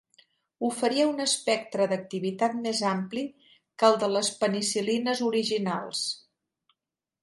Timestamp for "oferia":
0.69-1.03